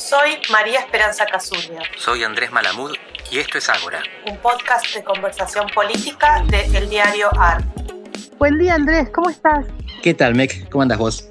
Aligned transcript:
Soy 0.00 0.30
María 0.50 0.80
Esperanza 0.80 1.26
Casuria. 1.26 1.82
Soy 1.98 2.24
Andrés 2.24 2.50
Malamud 2.50 2.92
y 3.30 3.38
esto 3.38 3.58
es 3.58 3.68
Ágora. 3.68 4.02
Un 4.26 4.38
podcast 4.38 4.94
de 4.94 5.04
conversación 5.04 5.66
política 5.74 6.42
de 6.48 6.78
El 6.78 6.88
Diario 6.88 7.28
AR. 7.38 7.62
Buen 8.38 8.58
día 8.58 8.76
Andrés, 8.76 9.10
¿cómo 9.10 9.28
estás? 9.28 9.66
¿Qué 10.02 10.14
tal, 10.14 10.34
Mec? 10.34 10.70
¿Cómo 10.70 10.82
andas 10.82 10.96
vos? 10.96 11.30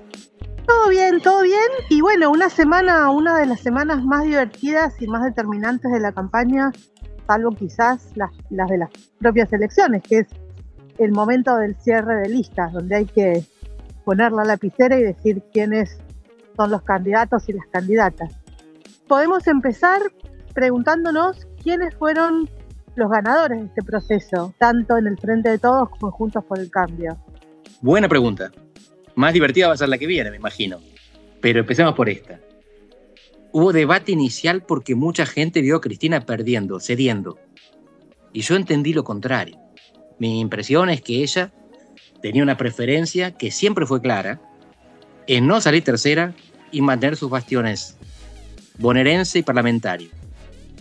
Todo 0.68 0.90
bien, 0.90 1.20
todo 1.20 1.42
bien. 1.42 1.68
Y 1.90 2.02
bueno, 2.02 2.30
una 2.30 2.52
semana, 2.52 3.10
una 3.10 3.40
de 3.40 3.48
las 3.48 3.60
semanas 3.60 4.04
más 4.04 4.24
divertidas 4.24 4.94
y 5.02 5.08
más 5.08 5.24
determinantes 5.24 5.92
de 5.92 6.00
la 6.00 6.12
campaña, 6.12 6.72
salvo 7.26 7.50
quizás 7.50 8.16
las, 8.16 8.30
las 8.52 8.70
de 8.70 8.78
las 8.78 8.92
propias 9.18 9.52
elecciones, 9.52 10.04
que 10.04 10.20
es 10.20 10.28
el 11.00 11.12
momento 11.12 11.56
del 11.56 11.76
cierre 11.82 12.18
de 12.18 12.30
listas, 12.30 12.72
donde 12.72 12.98
hay 12.98 13.06
que 13.08 13.44
poner 14.06 14.32
la 14.32 14.44
lapicera 14.46 14.96
y 14.96 15.02
decir 15.02 15.42
quiénes 15.52 15.98
son 16.56 16.70
los 16.70 16.84
candidatos 16.84 17.50
y 17.50 17.54
las 17.54 17.66
candidatas. 17.68 18.39
Podemos 19.10 19.48
empezar 19.48 20.04
preguntándonos 20.54 21.48
quiénes 21.64 21.96
fueron 21.96 22.48
los 22.96 23.10
ganadores 23.10 23.58
de 23.58 23.66
este 23.66 23.82
proceso, 23.82 24.54
tanto 24.60 25.00
en 25.00 25.08
el 25.08 25.18
Frente 25.18 25.50
de 25.50 25.58
Todos 25.58 25.90
como 25.90 26.12
Juntos 26.12 26.46
por 26.46 26.60
el 26.60 26.70
Cambio. 26.70 27.18
Buena 27.82 28.08
pregunta. 28.08 28.52
Más 29.16 29.34
divertida 29.34 29.68
va 29.68 29.74
a 29.74 29.78
ser 29.78 29.90
la 29.90 29.98
que 29.98 30.06
viene, 30.06 30.30
me 30.30 30.38
imagino. 30.38 30.78
Pero 31.42 31.62
empecemos 31.62 31.96
por 31.96 32.08
esta. 32.08 32.40
Hubo 33.52 33.74
debate 33.74 34.12
inicial 34.12 34.62
porque 34.62 34.94
mucha 34.94 35.26
gente 35.26 35.62
vio 35.62 35.78
a 35.78 35.82
Cristina 35.82 36.22
perdiendo, 36.22 36.80
cediendo. 36.80 37.40
Y 38.32 38.42
yo 38.42 38.56
entendí 38.56 38.94
lo 38.94 39.04
contrario. 39.04 39.58
Mi 40.20 40.40
impresión 40.40 40.92
es 40.92 41.02
que 41.02 41.24
ella 41.24 41.52
tenía 42.22 42.44
una 42.44 42.58
preferencia 42.58 43.32
que 43.32 43.50
siempre 43.50 43.88
fue 43.88 44.02
clara 44.02 44.40
en 45.26 45.48
no 45.48 45.62
salir 45.62 45.84
tercera 45.84 46.36
y 46.72 46.84
mantener 46.84 47.16
sus 47.16 47.32
bastiones 47.32 47.99
bonaerense 48.80 49.40
y 49.40 49.44
parlamentario. 49.44 50.10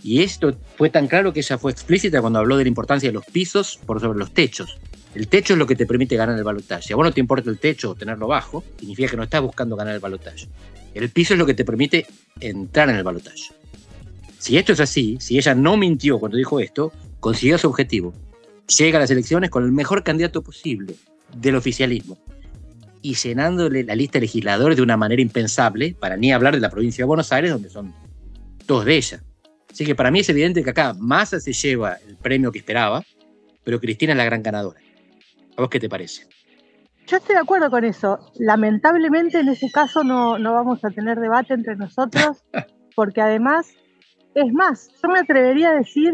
Y 0.01 0.23
esto 0.23 0.55
fue 0.77 0.89
tan 0.89 1.07
claro 1.07 1.33
que 1.33 1.41
ella 1.41 1.57
fue 1.57 1.71
explícita 1.71 2.21
cuando 2.21 2.39
habló 2.39 2.57
de 2.57 2.63
la 2.63 2.69
importancia 2.69 3.09
de 3.09 3.13
los 3.13 3.25
pisos 3.25 3.77
por 3.85 3.99
sobre 3.99 4.17
los 4.17 4.33
techos. 4.33 4.79
El 5.13 5.27
techo 5.27 5.53
es 5.53 5.59
lo 5.59 5.67
que 5.67 5.75
te 5.75 5.85
permite 5.85 6.15
ganar 6.15 6.37
el 6.37 6.43
balotaje. 6.43 6.83
Si 6.83 6.93
a 6.93 6.95
vos 6.95 7.05
no 7.05 7.11
te 7.11 7.19
importa 7.19 7.49
el 7.49 7.59
techo 7.59 7.91
o 7.91 7.95
tenerlo 7.95 8.27
bajo, 8.27 8.63
significa 8.79 9.09
que 9.09 9.17
no 9.17 9.23
estás 9.23 9.41
buscando 9.41 9.75
ganar 9.75 9.93
el 9.93 9.99
balotaje. 9.99 10.47
El 10.93 11.09
piso 11.09 11.33
es 11.33 11.39
lo 11.39 11.45
que 11.45 11.53
te 11.53 11.65
permite 11.65 12.05
entrar 12.39 12.89
en 12.89 12.95
el 12.95 13.03
balotaje. 13.03 13.51
Si 14.37 14.57
esto 14.57 14.71
es 14.71 14.79
así, 14.79 15.17
si 15.19 15.37
ella 15.37 15.53
no 15.53 15.75
mintió 15.75 16.19
cuando 16.19 16.37
dijo 16.37 16.59
esto, 16.59 16.93
consiguió 17.19 17.57
su 17.57 17.67
objetivo. 17.67 18.13
Llega 18.77 18.97
a 18.97 19.01
las 19.01 19.11
elecciones 19.11 19.49
con 19.49 19.65
el 19.65 19.71
mejor 19.71 20.03
candidato 20.03 20.41
posible 20.41 20.95
del 21.35 21.55
oficialismo 21.55 22.17
y 23.01 23.15
llenándole 23.15 23.83
la 23.83 23.95
lista 23.95 24.13
de 24.13 24.21
legisladores 24.21 24.77
de 24.77 24.83
una 24.83 24.97
manera 24.97 25.21
impensable, 25.21 25.95
para 25.99 26.17
ni 26.17 26.31
hablar 26.31 26.55
de 26.55 26.61
la 26.61 26.69
provincia 26.69 27.03
de 27.03 27.07
Buenos 27.07 27.31
Aires, 27.31 27.51
donde 27.51 27.69
son 27.69 27.93
dos 28.65 28.85
de 28.85 28.95
ellas. 28.95 29.23
Así 29.71 29.85
que 29.85 29.95
para 29.95 30.11
mí 30.11 30.19
es 30.19 30.29
evidente 30.29 30.63
que 30.63 30.69
acá 30.71 30.93
Massa 30.97 31.39
se 31.39 31.53
lleva 31.53 31.97
el 32.07 32.17
premio 32.17 32.51
que 32.51 32.59
esperaba, 32.59 33.03
pero 33.63 33.79
Cristina 33.79 34.13
es 34.13 34.17
la 34.17 34.25
gran 34.25 34.43
ganadora. 34.43 34.79
¿A 35.55 35.61
vos 35.61 35.69
qué 35.69 35.79
te 35.79 35.89
parece? 35.89 36.27
Yo 37.07 37.17
estoy 37.17 37.35
de 37.35 37.41
acuerdo 37.41 37.71
con 37.71 37.83
eso. 37.83 38.19
Lamentablemente 38.37 39.39
en 39.39 39.49
ese 39.49 39.71
caso 39.71 40.03
no, 40.03 40.37
no 40.37 40.53
vamos 40.53 40.83
a 40.83 40.89
tener 40.89 41.19
debate 41.19 41.53
entre 41.53 41.75
nosotros, 41.75 42.43
porque 42.95 43.21
además, 43.21 43.67
es 44.35 44.51
más, 44.53 44.89
yo 45.01 45.09
me 45.09 45.19
atrevería 45.19 45.69
a 45.69 45.75
decir, 45.75 46.13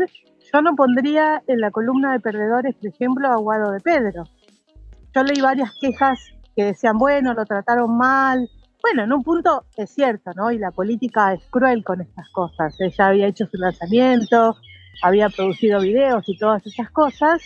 yo 0.53 0.61
no 0.61 0.75
pondría 0.75 1.41
en 1.47 1.59
la 1.59 1.71
columna 1.71 2.13
de 2.13 2.19
perdedores, 2.19 2.75
por 2.75 2.89
ejemplo, 2.89 3.27
a 3.27 3.37
Guado 3.37 3.71
de 3.71 3.79
Pedro. 3.79 4.23
Yo 5.13 5.23
leí 5.23 5.41
varias 5.41 5.71
quejas 5.79 6.19
que 6.55 6.63
decían, 6.63 6.97
bueno, 6.97 7.33
lo 7.33 7.45
trataron 7.45 7.97
mal. 7.97 8.49
Bueno, 8.81 9.03
en 9.03 9.13
un 9.13 9.23
punto 9.23 9.65
es 9.77 9.89
cierto, 9.89 10.31
¿no? 10.35 10.51
Y 10.51 10.57
la 10.57 10.71
política 10.71 11.33
es 11.33 11.43
cruel 11.49 11.83
con 11.83 12.01
estas 12.01 12.29
cosas. 12.29 12.75
Ella 12.79 13.07
había 13.07 13.27
hecho 13.27 13.47
su 13.47 13.57
lanzamiento, 13.57 14.55
había 15.01 15.29
producido 15.29 15.81
videos 15.81 16.23
y 16.27 16.37
todas 16.37 16.65
esas 16.65 16.89
cosas, 16.91 17.41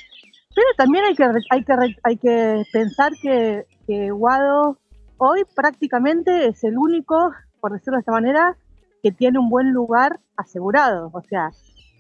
pero 0.54 0.68
también 0.78 1.06
hay 1.06 1.16
que, 1.16 1.24
hay 1.50 1.64
que, 1.64 1.74
hay 2.04 2.18
que 2.18 2.64
pensar 2.72 3.14
que, 3.22 3.66
que 3.88 4.12
Guado 4.12 4.78
hoy 5.18 5.44
prácticamente 5.56 6.48
es 6.48 6.64
el 6.64 6.78
único, 6.78 7.32
por 7.60 7.74
decirlo 7.74 7.98
de 7.98 8.02
esta 8.02 8.12
manera, 8.12 8.58
que 9.04 9.12
tiene 9.12 9.40
un 9.40 9.50
buen 9.50 9.72
lugar 9.72 10.20
asegurado. 10.36 11.10
O 11.14 11.22
sea, 11.22 11.52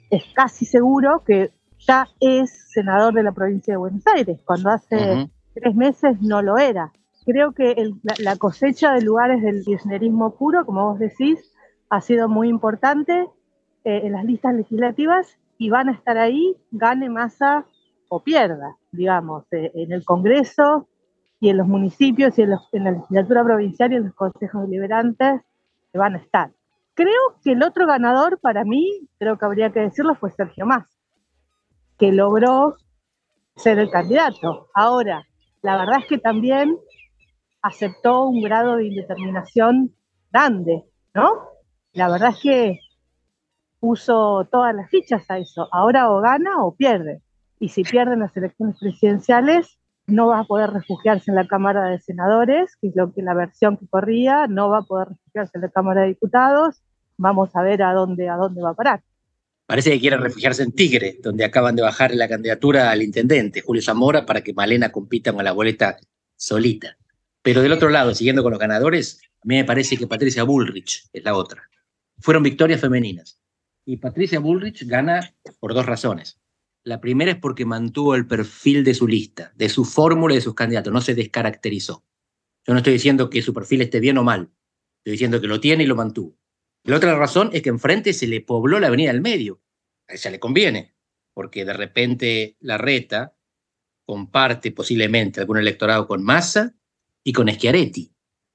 es 0.09 0.23
casi 0.33 0.65
seguro 0.65 1.23
que 1.25 1.51
ya 1.79 2.07
es 2.19 2.71
senador 2.73 3.13
de 3.13 3.23
la 3.23 3.31
provincia 3.31 3.73
de 3.73 3.77
Buenos 3.77 4.05
Aires, 4.07 4.41
cuando 4.43 4.69
hace 4.69 5.29
tres 5.53 5.75
meses 5.75 6.21
no 6.21 6.41
lo 6.41 6.57
era. 6.57 6.91
Creo 7.29 7.51
que 7.51 7.75
la, 8.23 8.37
cosecha 8.37 8.91
de 8.91 9.03
lugares 9.03 9.43
del 9.43 9.63
kirchnerismo 9.63 10.35
puro, 10.35 10.65
como 10.65 10.89
vos 10.89 10.97
decís, 10.97 11.53
ha 11.91 12.01
sido 12.01 12.27
muy 12.27 12.49
importante 12.49 13.27
eh, 13.83 14.01
en 14.03 14.13
las 14.13 14.25
listas 14.25 14.55
legislativas 14.55 15.37
y 15.59 15.69
van 15.69 15.89
a 15.89 15.91
estar 15.91 16.17
ahí, 16.17 16.55
gane 16.71 17.07
masa 17.07 17.67
o 18.09 18.23
pierda, 18.23 18.77
digamos, 18.91 19.43
eh, 19.51 19.71
en 19.75 19.91
el 19.91 20.03
Congreso 20.05 20.87
y 21.39 21.49
en 21.49 21.57
los 21.57 21.67
municipios 21.67 22.35
y 22.39 22.41
en, 22.41 22.49
la 22.49 22.91
legislatura 22.91 23.43
provincial 23.43 23.91
y 23.91 23.97
en 23.97 24.05
los 24.05 24.15
consejos 24.15 24.63
deliberantes 24.63 25.41
van 25.93 26.15
a 26.15 26.17
estar. 26.17 26.51
Creo 26.95 27.37
que 27.43 27.51
el 27.51 27.61
otro 27.61 27.85
ganador 27.85 28.39
para 28.39 28.63
mí, 28.63 29.07
creo 29.19 29.37
que 29.37 29.45
habría 29.45 29.69
que 29.69 29.81
decirlo, 29.81 30.15
fue 30.15 30.31
Sergio 30.31 30.65
Más, 30.65 30.87
que 31.99 32.11
logró 32.11 32.77
ser 33.55 33.77
el 33.77 33.91
candidato. 33.91 34.69
Ahora, 34.73 35.27
la 35.61 35.77
verdad 35.77 35.99
es 35.99 36.07
que 36.07 36.17
también 36.17 36.75
aceptó 37.61 38.25
un 38.25 38.41
grado 38.41 38.77
de 38.77 38.87
indeterminación 38.87 39.93
grande, 40.31 40.83
¿no? 41.13 41.49
La 41.93 42.09
verdad 42.09 42.29
es 42.29 42.39
que 42.41 42.79
puso 43.79 44.47
todas 44.51 44.75
las 44.75 44.89
fichas 44.89 45.29
a 45.29 45.37
eso. 45.37 45.67
Ahora 45.71 46.11
o 46.11 46.21
gana 46.21 46.63
o 46.63 46.75
pierde. 46.75 47.21
Y 47.59 47.69
si 47.69 47.83
pierden 47.83 48.19
las 48.19 48.35
elecciones 48.37 48.77
presidenciales, 48.79 49.79
no 50.07 50.27
va 50.27 50.39
a 50.39 50.43
poder 50.43 50.71
refugiarse 50.71 51.31
en 51.31 51.35
la 51.35 51.47
Cámara 51.47 51.89
de 51.89 51.99
Senadores, 51.99 52.75
que 52.81 52.87
es 52.87 52.95
lo 52.95 53.13
que 53.13 53.21
la 53.21 53.33
versión 53.33 53.77
que 53.77 53.87
corría, 53.87 54.47
no 54.47 54.69
va 54.69 54.79
a 54.79 54.83
poder 54.83 55.09
refugiarse 55.09 55.51
en 55.55 55.61
la 55.61 55.69
Cámara 55.69 56.01
de 56.01 56.07
Diputados. 56.09 56.81
Vamos 57.17 57.55
a 57.55 57.61
ver 57.61 57.83
a 57.83 57.93
dónde, 57.93 58.29
a 58.29 58.35
dónde 58.35 58.61
va 58.61 58.71
a 58.71 58.75
parar. 58.75 59.03
Parece 59.65 59.91
que 59.91 59.99
quiere 59.99 60.17
refugiarse 60.17 60.63
en 60.63 60.71
Tigre, 60.71 61.17
donde 61.21 61.45
acaban 61.45 61.75
de 61.75 61.83
bajar 61.83 62.15
la 62.15 62.27
candidatura 62.27 62.89
al 62.89 63.03
intendente, 63.03 63.61
Julio 63.61 63.83
Zamora, 63.83 64.25
para 64.25 64.41
que 64.41 64.53
Malena 64.53 64.91
compita 64.91 65.31
con 65.31 65.43
la 65.43 65.51
boleta 65.51 65.97
solita. 66.35 66.97
Pero 67.41 67.61
del 67.61 67.71
otro 67.71 67.89
lado, 67.89 68.13
siguiendo 68.13 68.43
con 68.43 68.51
los 68.51 68.59
ganadores, 68.59 69.21
a 69.41 69.45
mí 69.45 69.55
me 69.55 69.65
parece 69.65 69.97
que 69.97 70.07
Patricia 70.07 70.43
Bullrich 70.43 71.09
es 71.13 71.23
la 71.23 71.35
otra. 71.35 71.69
Fueron 72.19 72.43
victorias 72.43 72.81
femeninas. 72.81 73.39
Y 73.85 73.97
Patricia 73.97 74.39
Bullrich 74.39 74.85
gana 74.85 75.33
por 75.59 75.73
dos 75.73 75.85
razones. 75.85 76.39
La 76.83 77.01
primera 77.01 77.31
es 77.31 77.37
porque 77.37 77.65
mantuvo 77.65 78.15
el 78.15 78.27
perfil 78.27 78.83
de 78.83 78.93
su 78.93 79.07
lista, 79.07 79.51
de 79.55 79.69
su 79.69 79.85
fórmula 79.85 80.33
y 80.33 80.37
de 80.37 80.41
sus 80.41 80.53
candidatos, 80.53 80.93
no 80.93 81.01
se 81.01 81.15
descaracterizó. 81.15 82.05
Yo 82.65 82.73
no 82.73 82.77
estoy 82.77 82.93
diciendo 82.93 83.29
que 83.29 83.41
su 83.41 83.53
perfil 83.53 83.81
esté 83.81 83.99
bien 83.99 84.17
o 84.17 84.23
mal, 84.23 84.51
estoy 84.99 85.13
diciendo 85.13 85.41
que 85.41 85.47
lo 85.47 85.59
tiene 85.59 85.83
y 85.83 85.87
lo 85.87 85.95
mantuvo. 85.95 86.37
La 86.83 86.97
otra 86.97 87.15
razón 87.17 87.49
es 87.53 87.61
que 87.61 87.69
enfrente 87.69 88.13
se 88.13 88.27
le 88.27 88.41
pobló 88.41 88.79
la 88.79 88.87
avenida 88.87 89.11
del 89.11 89.21
medio. 89.21 89.61
A 90.07 90.13
ella 90.13 90.31
le 90.31 90.39
conviene, 90.39 90.95
porque 91.33 91.65
de 91.65 91.73
repente 91.73 92.57
la 92.59 92.77
reta 92.77 93.35
comparte 94.05 94.71
posiblemente 94.71 95.41
algún 95.41 95.57
electorado 95.57 96.07
con 96.07 96.23
Massa 96.23 96.78
y 97.29 97.31
con 97.31 97.47
Schiaretti. 97.47 98.11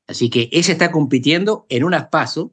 Así 0.08 0.28
que 0.28 0.48
ella 0.50 0.72
está 0.72 0.90
compitiendo 0.90 1.64
en 1.68 1.84
unas 1.84 2.08
pasos 2.08 2.50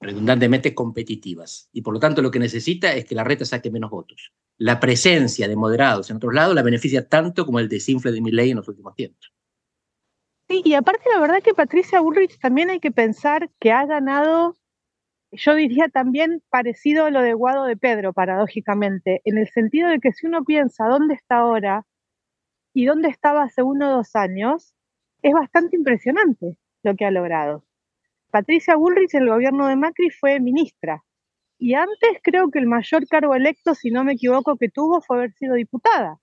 redundantemente 0.00 0.74
competitivas. 0.74 1.68
Y 1.74 1.82
por 1.82 1.92
lo 1.92 2.00
tanto 2.00 2.22
lo 2.22 2.30
que 2.30 2.38
necesita 2.38 2.94
es 2.94 3.04
que 3.04 3.14
la 3.14 3.22
reta 3.22 3.44
saque 3.44 3.70
menos 3.70 3.90
votos. 3.90 4.32
La 4.56 4.80
presencia 4.80 5.46
de 5.46 5.56
moderados 5.56 6.08
en 6.08 6.16
otros 6.16 6.32
lados 6.32 6.54
la 6.54 6.62
beneficia 6.62 7.06
tanto 7.06 7.44
como 7.44 7.58
el 7.58 7.68
desinfle 7.68 8.12
de 8.12 8.22
Milley 8.22 8.52
en 8.52 8.56
los 8.56 8.68
últimos 8.68 8.94
tiempos. 8.94 9.34
Sí, 10.48 10.62
y 10.64 10.72
aparte 10.72 11.10
la 11.12 11.20
verdad 11.20 11.42
que 11.42 11.52
Patricia 11.52 12.00
Bullrich 12.00 12.38
también 12.40 12.70
hay 12.70 12.80
que 12.80 12.90
pensar 12.90 13.50
que 13.60 13.72
ha 13.72 13.84
ganado, 13.84 14.56
yo 15.32 15.54
diría 15.54 15.90
también 15.90 16.42
parecido 16.48 17.04
a 17.04 17.10
lo 17.10 17.20
de 17.20 17.34
Guado 17.34 17.64
de 17.66 17.76
Pedro, 17.76 18.14
paradójicamente, 18.14 19.20
en 19.26 19.36
el 19.36 19.48
sentido 19.48 19.90
de 19.90 20.00
que 20.00 20.12
si 20.12 20.26
uno 20.26 20.44
piensa 20.44 20.86
dónde 20.86 21.12
está 21.12 21.40
ahora 21.40 21.84
y 22.72 22.86
dónde 22.86 23.10
estaba 23.10 23.42
hace 23.42 23.62
uno 23.62 23.90
o 23.90 23.96
dos 23.98 24.16
años, 24.16 24.74
es 25.22 25.32
bastante 25.32 25.76
impresionante 25.76 26.58
lo 26.82 26.96
que 26.96 27.04
ha 27.04 27.10
logrado. 27.10 27.64
Patricia 28.30 28.76
Bullrich 28.76 29.14
en 29.14 29.22
el 29.22 29.30
gobierno 29.30 29.66
de 29.66 29.76
Macri 29.76 30.10
fue 30.10 30.40
ministra 30.40 31.02
y 31.60 31.74
antes 31.74 32.18
creo 32.22 32.50
que 32.50 32.58
el 32.58 32.66
mayor 32.66 33.06
cargo 33.06 33.34
electo, 33.34 33.74
si 33.74 33.90
no 33.90 34.02
me 34.02 34.14
equivoco, 34.14 34.56
que 34.56 34.70
tuvo 34.70 35.02
fue 35.02 35.18
haber 35.18 35.32
sido 35.34 35.54
diputada. 35.54 36.18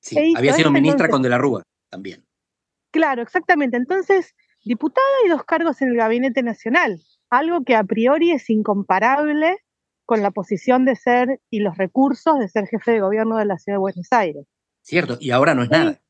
Sí, 0.00 0.18
e 0.18 0.32
había 0.36 0.52
sido 0.52 0.70
ministra 0.70 1.08
con 1.08 1.22
De 1.22 1.30
la 1.30 1.38
Rúa 1.38 1.62
también. 1.90 2.26
Claro, 2.90 3.22
exactamente. 3.22 3.78
Entonces, 3.78 4.34
diputada 4.64 5.06
y 5.24 5.30
dos 5.30 5.44
cargos 5.44 5.80
en 5.80 5.88
el 5.88 5.96
Gabinete 5.96 6.42
Nacional, 6.42 7.00
algo 7.30 7.64
que 7.64 7.74
a 7.74 7.84
priori 7.84 8.32
es 8.32 8.50
incomparable 8.50 9.56
con 10.04 10.22
la 10.22 10.30
posición 10.30 10.84
de 10.84 10.94
ser 10.94 11.40
y 11.48 11.60
los 11.60 11.78
recursos 11.78 12.38
de 12.38 12.48
ser 12.48 12.66
jefe 12.66 12.92
de 12.92 13.00
gobierno 13.00 13.38
de 13.38 13.46
la 13.46 13.58
Ciudad 13.58 13.76
de 13.76 13.80
Buenos 13.80 14.08
Aires. 14.12 14.46
Cierto, 14.82 15.16
y 15.20 15.30
ahora 15.30 15.54
no 15.54 15.62
es 15.62 15.70
nada. 15.70 16.00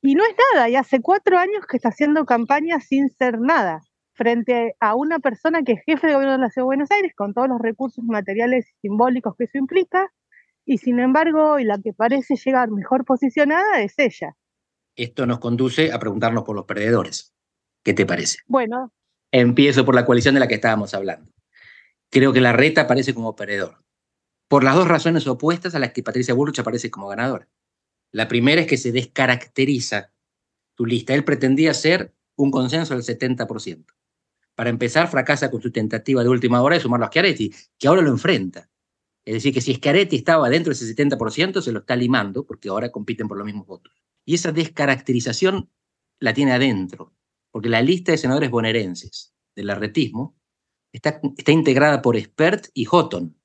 Y 0.00 0.14
no 0.14 0.24
es 0.24 0.34
nada, 0.54 0.68
y 0.68 0.76
hace 0.76 1.00
cuatro 1.00 1.38
años 1.38 1.66
que 1.68 1.76
está 1.76 1.88
haciendo 1.88 2.24
campaña 2.24 2.80
sin 2.80 3.08
ser 3.10 3.40
nada. 3.40 3.80
frente 4.18 4.74
a 4.80 4.96
una 4.96 5.20
persona 5.20 5.62
que 5.62 5.72
es 5.72 5.80
jefe 5.86 6.08
de 6.08 6.14
gobierno 6.14 6.32
de 6.32 6.40
la 6.40 6.50
Ciudad 6.50 6.64
de 6.64 6.66
Buenos 6.66 6.90
Aires, 6.90 7.12
con 7.16 7.32
todos 7.34 7.48
los 7.48 7.60
recursos 7.60 8.04
materiales 8.04 8.66
y 8.68 8.88
simbólicos 8.88 9.36
que 9.36 9.44
eso 9.44 9.58
implica, 9.58 10.12
y 10.64 10.78
sin 10.78 10.98
embargo, 10.98 11.60
y 11.60 11.64
la 11.64 11.78
que 11.78 11.92
parece 11.92 12.34
llegar 12.34 12.68
mejor 12.70 13.04
posicionada 13.04 13.80
es 13.80 13.94
ella. 13.96 14.36
Esto 14.96 15.24
nos 15.24 15.38
conduce 15.38 15.92
a 15.92 16.00
preguntarnos 16.00 16.42
por 16.42 16.56
los 16.56 16.64
perdedores. 16.64 17.32
¿Qué 17.84 17.94
te 17.94 18.04
parece? 18.04 18.38
Bueno. 18.48 18.92
Empiezo 19.30 19.84
por 19.84 19.94
la 19.94 20.04
coalición 20.04 20.34
de 20.34 20.40
la 20.40 20.48
que 20.48 20.56
estábamos 20.56 20.94
hablando. 20.94 21.30
Creo 22.10 22.32
que 22.32 22.40
la 22.40 22.52
reta 22.52 22.82
aparece 22.82 23.14
como 23.14 23.36
perdedor, 23.36 23.84
por 24.48 24.64
las 24.64 24.74
dos 24.74 24.88
razones 24.88 25.28
opuestas 25.28 25.76
a 25.76 25.78
las 25.78 25.92
que 25.92 26.02
Patricia 26.02 26.34
Burrich 26.34 26.58
aparece 26.58 26.90
como 26.90 27.06
ganadora. 27.06 27.46
La 28.12 28.28
primera 28.28 28.62
es 28.62 28.66
que 28.66 28.76
se 28.76 28.92
descaracteriza 28.92 30.12
tu 30.74 30.86
lista. 30.86 31.14
Él 31.14 31.24
pretendía 31.24 31.74
ser 31.74 32.14
un 32.36 32.50
consenso 32.50 32.94
del 32.94 33.02
70%. 33.02 33.84
Para 34.54 34.70
empezar, 34.70 35.08
fracasa 35.08 35.50
con 35.50 35.62
su 35.62 35.70
tentativa 35.70 36.22
de 36.22 36.28
última 36.28 36.62
hora 36.62 36.76
de 36.76 36.80
sumarlo 36.80 37.06
a 37.06 37.08
Schiaretti, 37.08 37.52
que 37.78 37.88
ahora 37.88 38.02
lo 38.02 38.10
enfrenta. 38.10 38.68
Es 39.24 39.34
decir, 39.34 39.52
que 39.52 39.60
si 39.60 39.74
Schiaretti 39.74 40.16
estaba 40.16 40.48
dentro 40.48 40.72
de 40.72 40.74
ese 40.74 40.96
70%, 40.96 41.60
se 41.60 41.72
lo 41.72 41.80
está 41.80 41.94
limando, 41.96 42.46
porque 42.46 42.68
ahora 42.68 42.90
compiten 42.90 43.28
por 43.28 43.36
los 43.36 43.46
mismos 43.46 43.66
votos. 43.66 43.92
Y 44.24 44.34
esa 44.34 44.52
descaracterización 44.52 45.70
la 46.18 46.34
tiene 46.34 46.52
adentro, 46.52 47.14
porque 47.50 47.68
la 47.68 47.82
lista 47.82 48.12
de 48.12 48.18
senadores 48.18 48.50
bonaerenses 48.50 49.32
del 49.54 49.70
arretismo 49.70 50.36
está, 50.92 51.20
está 51.36 51.52
integrada 51.52 52.02
por 52.02 52.18
Spert 52.18 52.68
y 52.74 52.84
Houghton. 52.84 53.36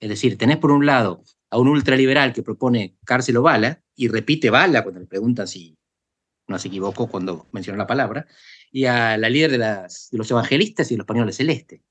Es 0.00 0.08
decir, 0.08 0.36
tenés 0.36 0.56
por 0.56 0.72
un 0.72 0.86
lado 0.86 1.22
a 1.50 1.58
un 1.58 1.68
ultraliberal 1.68 2.32
que 2.32 2.42
propone 2.42 2.96
cárcel 3.04 3.36
o 3.36 3.42
bala, 3.42 3.82
y 4.00 4.08
repite 4.08 4.48
bala 4.48 4.82
cuando 4.82 4.98
le 4.98 5.06
preguntan 5.06 5.46
si 5.46 5.76
no 6.48 6.58
se 6.58 6.68
equivocó 6.68 7.06
cuando 7.06 7.46
mencionó 7.52 7.76
la 7.76 7.86
palabra, 7.86 8.26
y 8.72 8.86
a 8.86 9.18
la 9.18 9.28
líder 9.28 9.50
de, 9.50 9.86
los 10.12 10.30
evangelistas 10.30 10.90
y 10.90 10.94
de 10.94 10.98
los 10.98 11.04
españoles 11.04 11.36
celeste. 11.36 11.82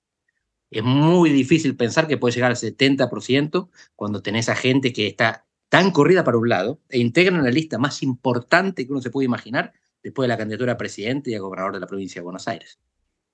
Es 0.71 0.81
muy 0.81 1.29
difícil 1.29 1.77
pensar 1.77 2.07
que 2.07 2.17
puede 2.17 2.33
llegar 2.33 2.49
al 2.49 2.57
70% 2.57 3.69
cuando 3.95 4.23
tenés 4.23 4.49
a 4.49 4.55
gente 4.55 4.91
que 4.91 5.05
está 5.05 5.45
tan 5.69 5.91
corrida 5.91 6.23
para 6.23 6.39
un 6.39 6.49
lado 6.49 6.81
e 6.89 6.97
integran 6.97 7.43
la 7.43 7.51
lista 7.51 7.77
más 7.77 8.01
importante 8.01 8.87
que 8.87 8.91
uno 8.91 9.01
se 9.01 9.11
puede 9.11 9.25
imaginar 9.25 9.71
después 10.01 10.23
de 10.23 10.29
la 10.29 10.37
candidatura 10.37 10.73
a 10.73 10.77
presidente 10.77 11.29
y 11.29 11.35
a 11.35 11.39
gobernador 11.39 11.73
de 11.73 11.79
la 11.79 11.87
provincia 11.87 12.21
de 12.21 12.23
Buenos 12.23 12.47
Aires. 12.47 12.79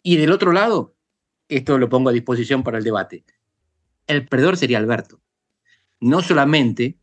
Y 0.03 0.17
del 0.17 0.33
otro 0.33 0.51
lado, 0.51 0.97
esto 1.47 1.77
lo 1.77 1.87
pongo 1.87 2.09
a 2.09 2.13
disposición 2.13 2.61
para 2.61 2.77
el 2.77 2.83
debate, 2.83 3.23
el 4.05 4.27
perdedor 4.27 4.57
sería 4.57 4.79
Alberto. 4.79 5.21
No 6.01 6.21
solamente 6.21 6.97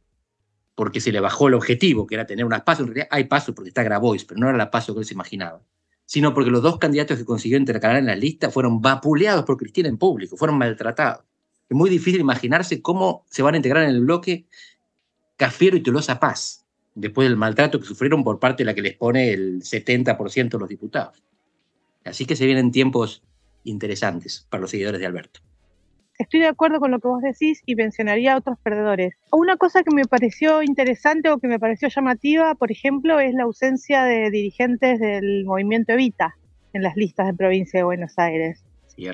porque 0.82 0.99
se 0.99 1.12
le 1.12 1.20
bajó 1.20 1.46
el 1.46 1.55
objetivo, 1.55 2.08
que 2.08 2.17
era 2.17 2.26
tener 2.26 2.44
unas 2.44 2.62
pasos, 2.62 2.81
en 2.81 2.87
realidad 2.88 3.08
hay 3.12 3.23
pasos 3.23 3.55
porque 3.55 3.69
está 3.69 3.84
Grabois, 3.84 4.25
pero 4.25 4.40
no 4.40 4.49
era 4.49 4.58
la 4.58 4.69
paso 4.69 4.93
que 4.93 4.99
él 4.99 5.06
se 5.06 5.14
imaginaba, 5.14 5.62
sino 6.06 6.34
porque 6.34 6.50
los 6.50 6.61
dos 6.61 6.76
candidatos 6.79 7.17
que 7.17 7.25
consiguió 7.25 7.56
intercalar 7.56 7.99
en 7.99 8.06
la 8.06 8.17
lista 8.17 8.50
fueron 8.50 8.82
vapuleados 8.82 9.44
por 9.44 9.56
Cristina 9.56 9.88
en 9.88 9.96
público, 9.96 10.37
fueron 10.37 10.58
maltratados. 10.58 11.25
Es 11.70 11.76
muy 11.76 11.88
difícil 11.88 12.20
imaginarse 12.20 12.82
cómo 12.82 13.25
se 13.31 13.43
van 13.43 13.55
a 13.55 13.58
integrar 13.58 13.84
en 13.84 13.90
el 13.90 14.00
bloque 14.00 14.46
Cafiero 15.37 15.76
y 15.76 15.84
Tolosa 15.84 16.19
Paz, 16.19 16.67
después 16.96 17.29
del 17.29 17.37
maltrato 17.37 17.79
que 17.79 17.87
sufrieron 17.87 18.25
por 18.25 18.40
parte 18.40 18.64
de 18.64 18.67
la 18.67 18.75
que 18.75 18.82
les 18.82 18.96
pone 18.96 19.32
el 19.32 19.62
70% 19.62 20.50
de 20.50 20.58
los 20.58 20.69
diputados. 20.69 21.23
Así 22.05 22.26
que 22.26 22.34
se 22.34 22.44
vienen 22.44 22.73
tiempos 22.73 23.23
interesantes 23.62 24.49
para 24.50 24.62
los 24.62 24.70
seguidores 24.73 24.99
de 24.99 25.06
Alberto 25.06 25.43
estoy 26.22 26.40
de 26.40 26.48
acuerdo 26.48 26.80
con 26.80 26.90
lo 26.90 26.98
que 26.98 27.08
vos 27.08 27.22
decís 27.22 27.62
y 27.66 27.74
mencionaría 27.74 28.34
a 28.34 28.38
otros 28.38 28.58
perdedores. 28.62 29.14
Una 29.30 29.56
cosa 29.56 29.82
que 29.82 29.94
me 29.94 30.04
pareció 30.04 30.62
interesante 30.62 31.30
o 31.30 31.38
que 31.38 31.48
me 31.48 31.58
pareció 31.58 31.88
llamativa, 31.88 32.54
por 32.54 32.72
ejemplo, 32.72 33.20
es 33.20 33.34
la 33.34 33.44
ausencia 33.44 34.04
de 34.04 34.30
dirigentes 34.30 35.00
del 35.00 35.44
movimiento 35.44 35.92
Evita 35.92 36.34
en 36.72 36.82
las 36.82 36.96
listas 36.96 37.26
de 37.26 37.34
provincia 37.34 37.80
de 37.80 37.84
Buenos 37.84 38.19
Aires. 38.19 38.64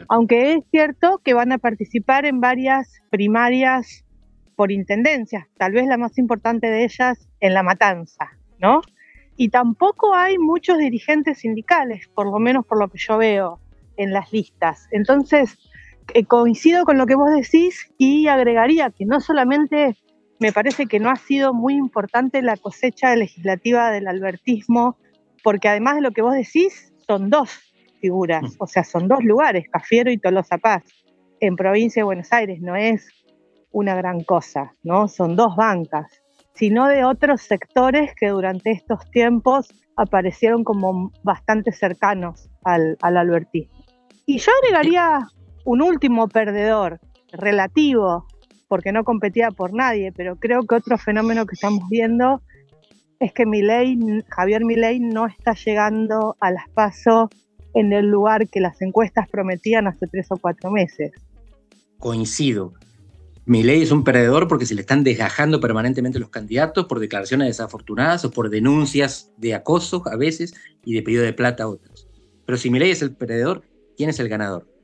Aunque 0.08 0.54
es 0.54 0.64
cierto 0.70 1.20
que 1.24 1.34
van 1.34 1.52
a 1.52 1.58
participar 1.58 2.26
en 2.26 2.40
varias 2.40 3.00
primarias 3.10 4.04
por 4.56 4.72
intendencias, 4.72 5.46
tal 5.56 5.72
vez 5.72 5.86
la 5.86 5.96
más 5.96 6.18
importante 6.18 6.66
de 6.66 6.84
ellas 6.84 7.28
en 7.40 7.54
La 7.54 7.62
Matanza, 7.62 8.32
¿no? 8.58 8.80
Y 9.36 9.50
tampoco 9.50 10.14
hay 10.14 10.36
muchos 10.36 10.78
dirigentes 10.78 11.38
sindicales, 11.38 12.08
por 12.08 12.26
lo 12.26 12.38
menos 12.40 12.66
por 12.66 12.78
lo 12.78 12.88
que 12.88 12.98
yo 12.98 13.18
veo 13.18 13.60
en 13.96 14.12
las 14.12 14.32
listas. 14.32 14.88
Entonces, 14.90 15.58
eh, 16.14 16.24
coincido 16.24 16.84
con 16.84 16.98
lo 16.98 17.06
que 17.06 17.14
vos 17.14 17.30
decís 17.34 17.90
y 17.98 18.28
agregaría 18.28 18.90
que 18.90 19.04
no 19.04 19.20
solamente 19.20 19.96
me 20.40 20.52
parece 20.52 20.86
que 20.86 21.00
no 21.00 21.10
ha 21.10 21.16
sido 21.16 21.52
muy 21.52 21.74
importante 21.74 22.42
la 22.42 22.56
cosecha 22.56 23.14
legislativa 23.16 23.90
del 23.90 24.06
albertismo, 24.06 24.96
porque 25.42 25.68
además 25.68 25.96
de 25.96 26.02
lo 26.02 26.12
que 26.12 26.22
vos 26.22 26.34
decís, 26.34 26.92
son 27.06 27.30
dos 27.30 27.50
figuras, 28.00 28.42
mm. 28.42 28.56
o 28.58 28.66
sea, 28.66 28.84
son 28.84 29.08
dos 29.08 29.24
lugares, 29.24 29.66
Cafiero 29.70 30.10
y 30.10 30.18
Tolosa 30.18 30.58
Paz, 30.58 30.84
en 31.40 31.56
provincia 31.56 32.00
de 32.00 32.04
Buenos 32.04 32.32
Aires, 32.32 32.60
no 32.60 32.76
es 32.76 33.08
una 33.70 33.94
gran 33.96 34.22
cosa, 34.22 34.74
¿no? 34.82 35.08
Son 35.08 35.36
dos 35.36 35.56
bancas, 35.56 36.06
sino 36.54 36.86
de 36.86 37.04
otros 37.04 37.42
sectores 37.42 38.12
que 38.18 38.28
durante 38.28 38.70
estos 38.70 39.10
tiempos 39.10 39.68
aparecieron 39.96 40.64
como 40.64 41.12
bastante 41.22 41.72
cercanos 41.72 42.48
al, 42.64 42.96
al 43.02 43.16
albertismo. 43.16 43.84
Y 44.26 44.38
yo 44.38 44.52
agregaría 44.62 45.28
un 45.68 45.82
último 45.82 46.28
perdedor 46.28 46.98
relativo, 47.30 48.26
porque 48.68 48.90
no 48.90 49.04
competía 49.04 49.50
por 49.50 49.74
nadie, 49.74 50.12
pero 50.12 50.36
creo 50.36 50.62
que 50.62 50.76
otro 50.76 50.96
fenómeno 50.96 51.44
que 51.44 51.56
estamos 51.56 51.86
viendo 51.90 52.40
es 53.20 53.34
que 53.34 53.44
Javier 54.28 54.64
Milei 54.64 54.98
no 54.98 55.26
está 55.26 55.52
llegando 55.52 56.38
a 56.40 56.50
las 56.52 56.70
pasos 56.70 57.28
en 57.74 57.92
el 57.92 58.06
lugar 58.06 58.48
que 58.48 58.60
las 58.60 58.80
encuestas 58.80 59.28
prometían 59.28 59.86
hace 59.86 60.06
tres 60.06 60.28
o 60.30 60.38
cuatro 60.38 60.70
meses. 60.70 61.12
Coincido. 61.98 62.72
Milei 63.44 63.82
es 63.82 63.92
un 63.92 64.04
perdedor 64.04 64.48
porque 64.48 64.64
se 64.64 64.74
le 64.74 64.80
están 64.80 65.04
desgajando 65.04 65.60
permanentemente 65.60 66.18
los 66.18 66.30
candidatos 66.30 66.86
por 66.86 66.98
declaraciones 66.98 67.46
desafortunadas 67.46 68.24
o 68.24 68.30
por 68.30 68.48
denuncias 68.48 69.34
de 69.36 69.54
acoso 69.54 70.02
a 70.06 70.16
veces 70.16 70.54
y 70.82 70.94
de 70.94 71.02
pedido 71.02 71.24
de 71.24 71.34
plata 71.34 71.64
a 71.64 71.68
otros. 71.68 72.08
Pero 72.46 72.56
si 72.56 72.70
Milei 72.70 72.90
es 72.90 73.02
el 73.02 73.14
perdedor, 73.14 73.64
¿quién 73.98 74.08
es 74.08 74.18
el 74.18 74.30
ganador? 74.30 74.77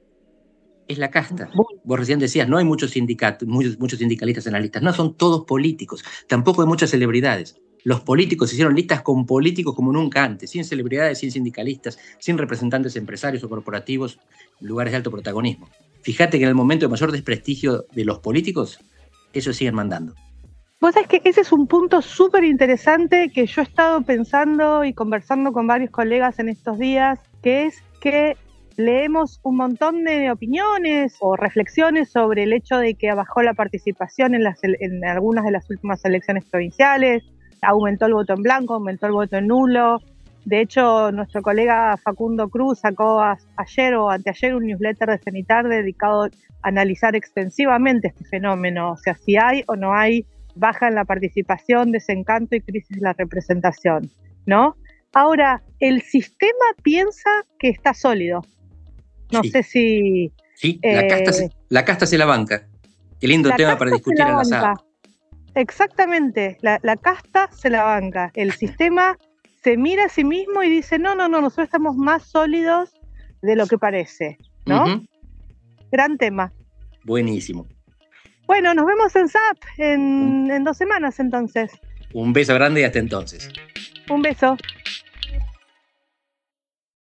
Es 0.89 0.99
la 0.99 1.11
casta. 1.11 1.51
Vos 1.85 1.99
recién 1.99 2.19
decías, 2.19 2.49
no 2.49 2.59
hay 2.59 2.65
muchos 2.65 2.93
sindicatos, 2.93 3.49
muchos, 3.49 3.79
muchos 3.79 3.99
sindicalistas 3.99 4.47
en 4.47 4.53
las 4.53 4.63
listas. 4.63 4.83
No, 4.83 4.93
son 4.93 5.15
todos 5.17 5.45
políticos. 5.45 6.05
Tampoco 6.27 6.63
hay 6.63 6.69
muchas 6.69 6.91
celebridades. 6.91 7.61
Los 7.85 8.01
políticos 8.01 8.51
hicieron 8.53 8.75
listas 8.75 9.03
con 9.03 9.27
políticos 9.27 9.75
como 9.75 9.93
nunca 9.93 10.25
antes, 10.25 10.51
sin 10.51 10.65
celebridades, 10.65 11.19
sin 11.19 11.31
sindicalistas, 11.31 11.99
sin 12.19 12.39
representantes 12.39 12.97
empresarios 12.97 13.45
o 13.45 13.49
corporativos 13.49 14.19
lugares 14.61 14.93
de 14.93 14.97
alto 14.97 15.11
protagonismo. 15.11 15.69
Fíjate 16.01 16.39
que 16.39 16.45
en 16.45 16.49
el 16.49 16.55
momento 16.55 16.87
de 16.87 16.91
mayor 16.91 17.13
desprestigio 17.13 17.85
de 17.93 18.05
los 18.07 18.21
políticos, 18.21 18.79
ellos 19.35 19.55
siguen 19.55 19.75
mandando. 19.75 20.15
Vos 20.81 20.95
sabés 20.95 21.09
que 21.09 21.23
ese 21.25 21.43
es 21.43 21.53
un 21.53 21.67
punto 21.67 22.01
súper 22.01 22.45
interesante 22.45 23.31
que 23.35 23.47
yo 23.47 23.61
he 23.61 23.65
estado 23.65 24.03
pensando 24.03 24.85
y 24.85 24.95
conversando 24.95 25.53
con 25.53 25.67
varios 25.67 25.91
colegas 25.91 26.39
en 26.39 26.49
estos 26.49 26.79
días, 26.79 27.19
que 27.43 27.67
es 27.67 27.83
que 28.01 28.37
leemos 28.77 29.41
un 29.43 29.57
montón 29.57 30.05
de 30.05 30.31
opiniones 30.31 31.17
o 31.21 31.37
reflexiones 31.37 32.11
sobre 32.11 32.45
el 32.45 32.53
hecho 32.53 32.79
de 32.79 32.95
que 32.95 33.13
bajó 33.13 33.43
la 33.43 33.55
participación 33.55 34.35
en, 34.35 35.05
algunas 35.05 35.45
de 35.45 35.51
las 35.51 35.69
últimas 35.71 36.05
elecciones 36.05 36.45
provinciales, 36.45 37.23
aumentó 37.63 38.07
el 38.07 38.15
voto 38.15 38.35
en 38.35 38.43
blanco, 38.43 38.75
aumentó 38.75 39.07
el 39.07 39.13
voto 39.13 39.37
en 39.37 39.49
nulo. 39.49 39.99
De 40.45 40.61
hecho, 40.61 41.11
nuestro 41.13 41.41
colega 41.43 41.97
Facundo 41.97 42.49
Cruz 42.49 42.81
sacó 42.81 43.23
ayer 43.57 43.95
o 43.95 44.11
anteayer 44.11 44.55
un 44.55 44.67
newsletter 44.67 45.09
de 45.09 45.19
Cenitar 45.19 45.67
dedicado 45.67 46.25
a 46.25 46.29
analizar 46.63 47.17
extensivamente 47.17 48.09
este 48.09 48.25
fenómeno, 48.25 48.93
o 48.93 48.97
sea, 48.97 49.15
si 49.15 49.37
hay 49.37 49.65
o 49.69 49.77
no 49.77 49.95
hay 49.95 50.27
baja 50.55 50.89
en 50.89 50.95
la 50.95 51.05
participación, 51.05 51.93
desencanto 51.93 52.57
y 52.57 52.61
crisis 52.61 52.97
de 52.97 53.03
la 53.03 53.13
representación, 53.13 54.11
¿no? 54.47 54.77
Ahora, 55.13 55.63
el 55.81 56.03
sistema 56.03 56.67
piensa 56.83 57.31
que 57.59 57.69
está 57.69 57.95
sólido, 57.95 58.43
no 59.35 59.45
sé 59.45 59.63
si... 59.63 60.33
Sí, 60.55 60.79
la, 60.83 61.07
casta 61.09 61.33
se, 61.33 61.45
eh, 61.47 61.51
la, 61.69 61.85
casta 61.85 62.07
se, 62.07 62.17
la 62.17 62.27
banca. 62.27 62.69
Qué 63.21 63.27
lindo 63.27 63.51
tema 63.57 63.77
para 63.77 63.91
discutir 63.91 64.21
en 64.21 64.37
la 64.37 64.45
sala. 64.45 64.75
Exactamente, 65.55 66.59
la, 66.63 66.97
casta 66.97 67.51
se 67.53 67.71
la 67.71 67.85
banca. 67.85 68.31
El 68.35 68.53
sistema 68.53 69.19
se 69.63 69.77
mira 69.77 70.07
a 70.07 70.09
sí 70.09 70.25
mismo 70.25 70.63
y 70.63 70.71
dice, 70.71 70.99
no, 70.99 71.15
no, 71.15 71.29
no, 71.29 71.41
nosotros 71.41 71.67
estamos 71.67 71.97
más 71.97 72.25
sólidos 72.25 72.93
de 73.43 73.57
lo 73.57 73.67
que 73.67 73.79
parece, 73.79 74.39
¿no? 74.67 75.05
Gran 75.93 76.19
tema. 76.19 76.53
Buenísimo. 77.05 77.67
Bueno, 78.47 78.75
nos 78.75 78.87
vemos 78.87 79.15
en 79.17 79.29
SAP 79.29 79.59
en, 79.79 80.51
en 80.51 80.65
dos 80.65 80.77
semanas 80.77 81.19
entonces. 81.21 81.73
Un 82.13 82.33
beso 82.33 82.55
grande 82.55 82.81
y 82.81 82.85
hasta 82.85 82.99
entonces. 82.99 83.49
Un 84.09 84.23
beso. 84.23 84.57